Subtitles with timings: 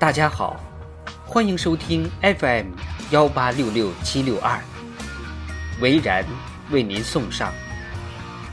[0.00, 0.56] 大家好，
[1.26, 2.68] 欢迎收听 FM
[3.10, 4.62] 幺八六六七六二，
[5.80, 6.24] 维然
[6.70, 7.52] 为您送上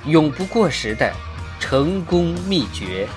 [0.07, 1.14] 永不过时的
[1.60, 3.07] 成功秘诀。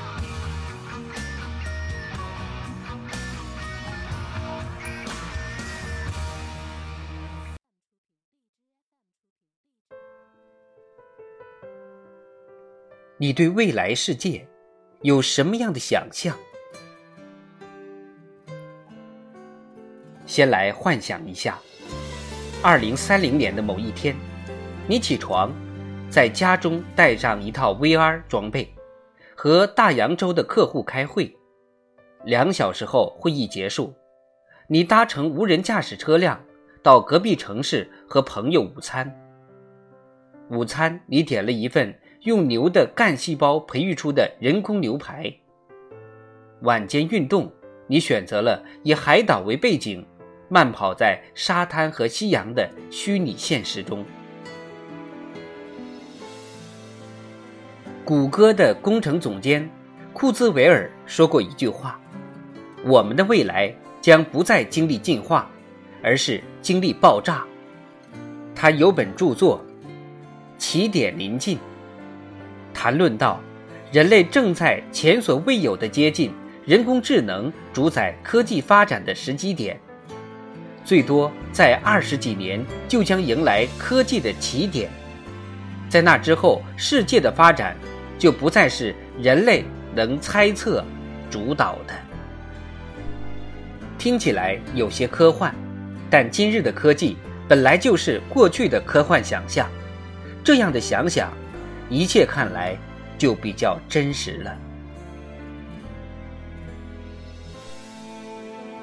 [13.17, 14.47] 你对未来世界
[15.01, 16.37] 有什么样的想象？
[20.39, 21.59] 先来幻想一下，
[22.63, 24.15] 二零三零年的某一天，
[24.87, 25.51] 你起床，
[26.09, 28.73] 在家中带上一套 VR 装备，
[29.35, 31.37] 和大洋洲的客户开会。
[32.25, 33.93] 两小时后，会议结束，
[34.69, 36.41] 你搭乘无人驾驶车辆
[36.85, 39.13] 到隔壁城市和朋友午餐。
[40.51, 41.93] 午餐你点了一份。
[42.23, 45.33] 用牛的干细胞培育出的人工牛排。
[46.63, 47.51] 晚间运动，
[47.89, 50.05] 你选择了以海岛为背景，
[50.49, 54.05] 慢跑在沙滩和夕阳的虚拟现实中。
[58.05, 59.69] 谷歌的工程总监
[60.15, 62.01] 库兹韦尔说过一句话
[62.85, 65.51] ：“我们的未来将不再经历进化，
[66.03, 67.45] 而是经历爆炸。”
[68.57, 69.63] 他有本著作
[70.59, 71.57] 《起点临近》。
[72.73, 73.41] 谈论到，
[73.93, 76.33] 人类正在前所未有的接近
[76.65, 79.79] 人工智能主宰科技发展的时机点，
[80.85, 84.91] 最多在二十几年就将迎来科技的起点，
[85.89, 87.77] 在那之后，世界的发展
[88.19, 90.85] 就不再是人类能猜测、
[91.31, 91.95] 主导的。
[93.99, 95.55] 听起来有些科幻，
[96.09, 99.69] 但今日的科技本来就是过去的科幻想象，
[100.43, 101.33] 这样的想想。
[101.91, 102.77] 一切看来
[103.17, 104.55] 就比较真实了。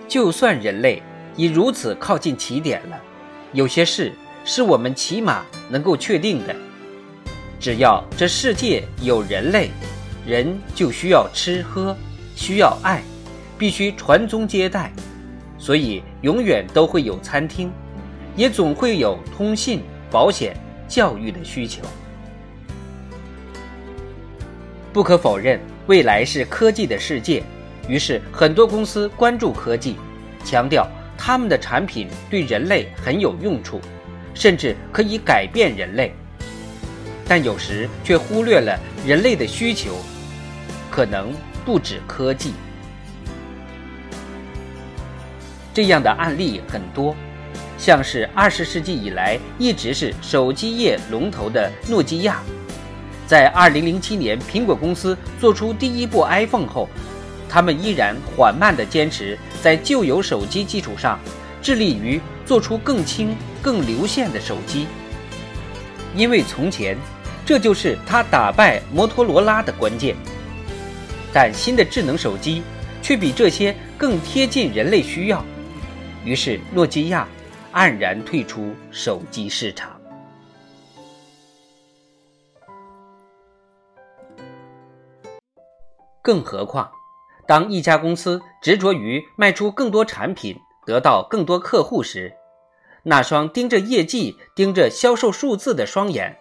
[0.07, 1.03] 就算人类
[1.35, 2.99] 已如此靠近起点了，
[3.51, 4.13] 有些事
[4.45, 6.55] 是我们起码能够确定的：
[7.59, 9.69] 只要这世界有人类，
[10.25, 11.95] 人就需要吃喝，
[12.35, 13.01] 需要爱，
[13.57, 14.93] 必须传宗接代，
[15.57, 17.71] 所以永远都会有餐厅，
[18.35, 20.55] 也总会有通信、保险、
[20.87, 21.81] 教育的需求。
[24.93, 27.43] 不可否认，未来是科技的世界。
[27.87, 29.97] 于是，很多公司关注科技，
[30.43, 30.87] 强调
[31.25, 33.81] 他们的产品对人类很有用处，
[34.35, 36.13] 甚至可以改变人类。
[37.27, 39.95] 但有时却忽略了人类的需求，
[40.91, 41.33] 可能
[41.65, 42.53] 不止科技。
[45.73, 47.15] 这样的案例很多，
[47.75, 52.43] 像是二十世纪以来一直是手机业龙头的诺基亚。
[53.25, 56.87] 在2007年，苹果公司做出第一部 iPhone 后，
[57.55, 61.17] 他们依然缓慢地坚持在旧有手机基础上，
[61.61, 64.87] 致力于做出更轻、更流线的手机。
[66.13, 66.97] 因为从前，
[67.45, 70.17] 这就是他打败摩托罗拉的关键。
[71.31, 72.61] 但新的智能手机
[73.01, 75.41] 却比这些更贴近人类需要，
[76.25, 77.25] 于是诺基亚
[77.71, 79.97] 黯然退出手机市场。
[86.21, 86.91] 更何况，
[87.47, 92.33] 当一家公司执着于卖出更多产品、得到更多客户时，
[93.03, 96.35] 那双盯着业绩、盯着销售数字的双眼，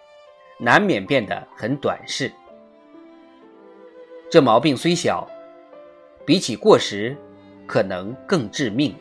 [0.58, 2.32] 难免变得很短视。
[4.30, 5.28] 这毛病虽小，
[6.24, 7.16] 比起过时，
[7.66, 8.94] 可能更致命。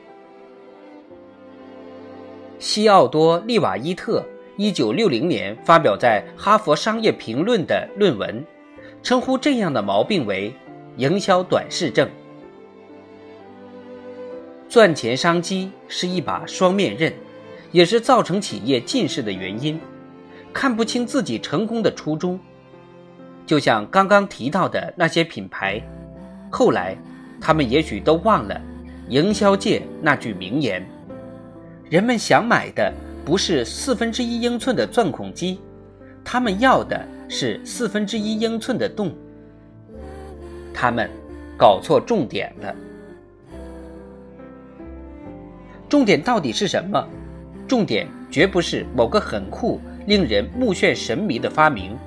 [2.60, 4.24] 西奥多·利瓦伊特
[4.58, 8.46] 一九六零年发表在《哈佛商业评论》的论文，
[9.02, 10.54] 称呼这样的毛病为。
[10.98, 12.08] 营销短视症，
[14.70, 17.12] 赚钱商机是一把双面刃，
[17.72, 19.80] 也是造成企业近视的原因。
[20.54, 22.40] 看不清自己成功的初衷，
[23.44, 25.82] 就像刚刚提到的那些品牌，
[26.52, 26.96] 后来
[27.42, 28.62] 他们也许都忘了
[29.10, 30.88] 营销界那句名言：
[31.90, 32.94] 人们想买的
[33.26, 35.60] 不是四分之一英寸的钻孔机，
[36.24, 39.12] 他们要的是四分之一英寸的洞。
[40.74, 41.10] 他们
[41.58, 42.76] 搞错重点了。
[45.88, 47.08] 重点到底是什么？
[47.68, 51.98] 重点绝不是某个很酷、令人目眩神迷的发明，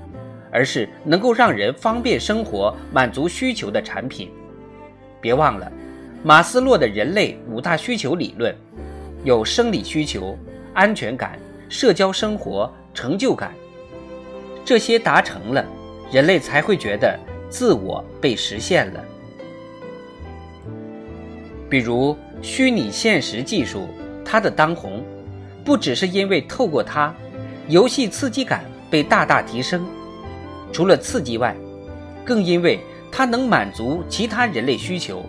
[0.50, 4.30] 而是能够让人方便生活、满足需求的产品。
[5.20, 5.70] 别忘了，
[6.22, 8.54] 马斯洛的人类五大需求理论，
[9.24, 10.36] 有生理需求、
[10.74, 13.52] 安全感、社交生活、成就感。
[14.64, 15.64] 这些达成了，
[16.10, 17.18] 人类才会觉得。
[17.48, 19.04] 自我被实现了。
[21.69, 23.88] 比如虚拟现实技术，
[24.25, 25.02] 它的当红，
[25.64, 27.14] 不只是因为透过它，
[27.69, 29.84] 游戏刺激感被大大提升，
[30.72, 31.56] 除了刺激外，
[32.25, 35.25] 更因为它能满足其他人类需求。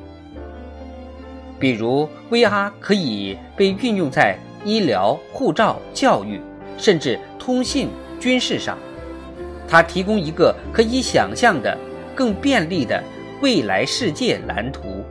[1.60, 6.40] 比如 VR 可以被运用在医疗、护照、教育，
[6.78, 7.90] 甚至通信、
[8.20, 8.78] 军事上，
[9.68, 11.76] 它提供一个可以想象的、
[12.18, 13.04] 更便利的
[13.44, 15.06] 未来世界蓝图。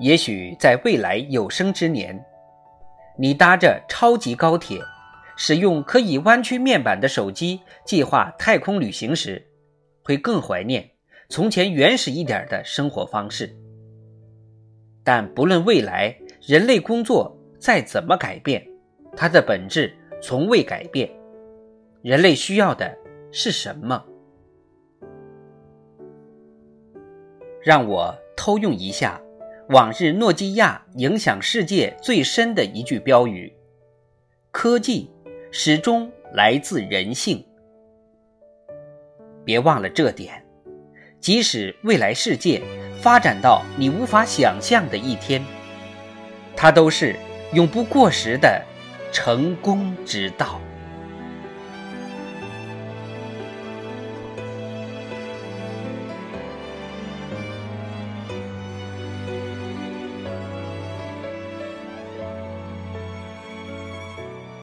[0.00, 2.20] 也许在未来有生之年，
[3.16, 4.80] 你搭着超级高铁，
[5.36, 9.40] 使用可以弯曲面板的手机计划太空旅行时，
[10.02, 10.90] 会更怀念
[11.28, 13.56] 从前原始一点的生活方式。
[15.04, 16.12] 但不论未来
[16.42, 18.66] 人类工作再怎么改变，
[19.16, 21.10] 它的本质从未改变。
[22.00, 22.96] 人类需要的
[23.30, 24.02] 是什么？
[27.62, 29.20] 让我偷用一下。
[29.70, 33.50] 往日诺基亚影响世界最深的一句标语
[34.52, 35.10] ：“科技
[35.50, 37.42] 始终来自人性。”
[39.42, 40.42] 别忘了这点，
[41.18, 42.62] 即使未来世界
[43.00, 45.42] 发展到你无法想象的一天，
[46.54, 47.16] 它都是
[47.54, 48.62] 永不过时的
[49.14, 50.60] 成功之道。